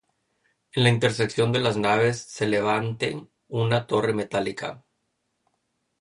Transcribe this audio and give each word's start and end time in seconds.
En 0.71 0.81
la 0.81 0.89
intersección 0.89 1.51
de 1.51 1.59
las 1.59 1.77
naves 1.77 2.17
se 2.19 2.47
levante 2.47 3.23
una 3.49 3.85
torre 3.85 4.13
metálica. 4.15 4.83